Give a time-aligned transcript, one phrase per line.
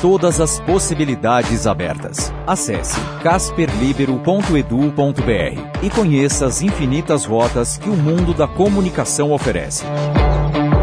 [0.00, 2.32] Todas as possibilidades abertas.
[2.46, 9.84] Acesse casperlibero.edu.br e conheça as infinitas rotas que o mundo da comunicação oferece.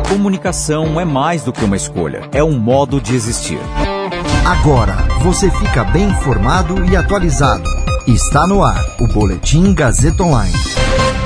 [0.09, 3.59] Comunicação é mais do que uma escolha, é um modo de existir.
[4.45, 7.69] Agora você fica bem informado e atualizado.
[8.07, 10.53] Está no ar o Boletim Gazeta Online.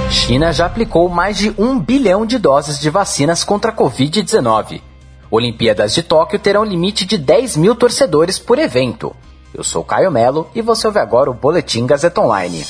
[0.10, 4.82] China já aplicou mais de um bilhão de doses de vacinas contra a Covid-19.
[5.30, 9.16] Olimpíadas de Tóquio terão limite de 10 mil torcedores por evento.
[9.54, 12.64] Eu sou Caio Melo e você ouve agora o Boletim Gazeta Online.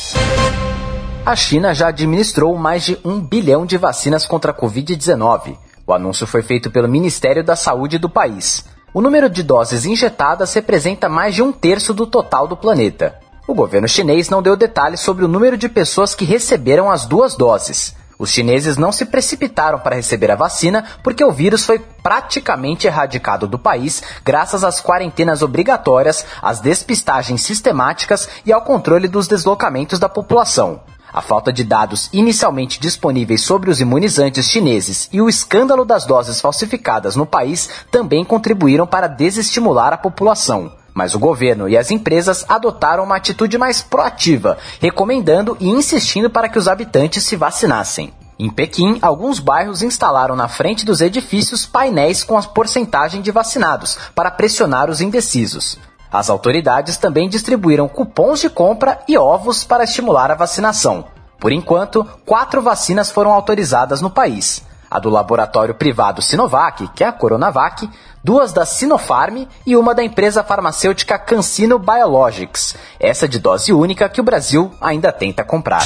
[1.26, 5.58] A China já administrou mais de um bilhão de vacinas contra a Covid-19.
[5.86, 8.66] O anúncio foi feito pelo Ministério da Saúde do país.
[8.94, 13.20] O número de doses injetadas representa mais de um terço do total do planeta.
[13.48, 17.36] O governo chinês não deu detalhes sobre o número de pessoas que receberam as duas
[17.36, 17.96] doses.
[18.20, 23.48] Os chineses não se precipitaram para receber a vacina porque o vírus foi praticamente erradicado
[23.48, 30.10] do país graças às quarentenas obrigatórias, às despistagens sistemáticas e ao controle dos deslocamentos da
[30.10, 30.82] população.
[31.14, 36.42] A falta de dados inicialmente disponíveis sobre os imunizantes chineses e o escândalo das doses
[36.42, 40.72] falsificadas no país também contribuíram para desestimular a população.
[40.98, 46.50] Mas o governo e as empresas adotaram uma atitude mais proativa, recomendando e insistindo para
[46.50, 48.12] que os habitantes se vacinassem.
[48.40, 53.96] Em Pequim, alguns bairros instalaram na frente dos edifícios painéis com a porcentagem de vacinados,
[54.16, 55.78] para pressionar os indecisos.
[56.12, 61.06] As autoridades também distribuíram cupons de compra e ovos para estimular a vacinação.
[61.40, 67.08] Por enquanto, quatro vacinas foram autorizadas no país: a do laboratório privado Sinovac, que é
[67.08, 67.90] a Coronavac,
[68.24, 74.22] duas da Sinopharm e uma da empresa farmacêutica CanSino Biologics, essa de dose única que
[74.22, 75.84] o Brasil ainda tenta comprar.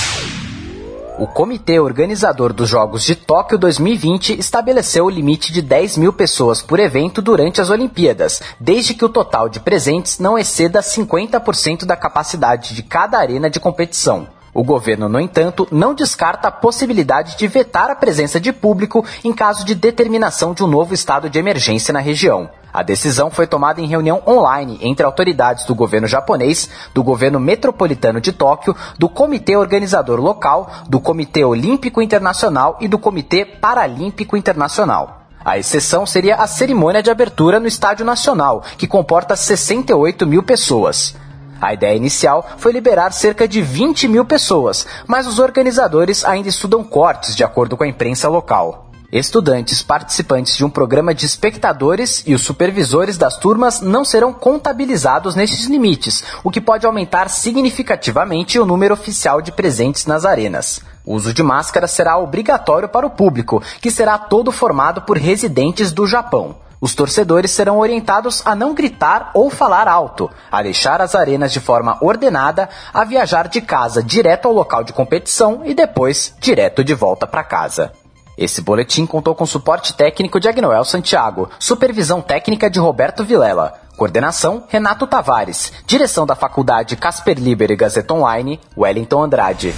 [1.20, 6.64] O comitê organizador dos Jogos de Tóquio 2020 estabeleceu o limite de 10 mil pessoas
[6.64, 11.96] por evento durante as Olimpíadas, desde que o total de presentes não exceda 50% da
[11.96, 14.41] capacidade de cada arena de competição.
[14.54, 19.32] O governo, no entanto, não descarta a possibilidade de vetar a presença de público em
[19.32, 22.50] caso de determinação de um novo estado de emergência na região.
[22.74, 28.20] A decisão foi tomada em reunião online entre autoridades do governo japonês, do governo metropolitano
[28.20, 35.22] de Tóquio, do comitê organizador local, do Comitê Olímpico Internacional e do Comitê Paralímpico Internacional.
[35.44, 41.16] A exceção seria a cerimônia de abertura no Estádio Nacional, que comporta 68 mil pessoas.
[41.62, 46.84] A ideia inicial foi liberar cerca de 20 mil pessoas, mas os organizadores ainda estudam
[46.84, 48.88] cortes de acordo com a imprensa local.
[49.12, 55.36] Estudantes participantes de um programa de espectadores e os supervisores das turmas não serão contabilizados
[55.36, 60.82] nesses limites, o que pode aumentar significativamente o número oficial de presentes nas arenas.
[61.06, 65.92] O uso de máscara será obrigatório para o público, que será todo formado por residentes
[65.92, 66.56] do Japão.
[66.82, 71.60] Os torcedores serão orientados a não gritar ou falar alto, a deixar as arenas de
[71.60, 76.96] forma ordenada, a viajar de casa direto ao local de competição e depois direto de
[76.96, 77.92] volta para casa.
[78.36, 84.64] Esse boletim contou com suporte técnico de Agnoel Santiago, supervisão técnica de Roberto Vilela, coordenação
[84.68, 89.72] Renato Tavares, direção da Faculdade Casper Liber e Gazeta Online, Wellington Andrade.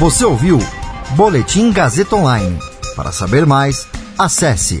[0.00, 0.58] Você ouviu
[1.10, 2.58] Boletim Gazeta Online.
[2.96, 3.86] Para saber mais,
[4.18, 4.80] acesse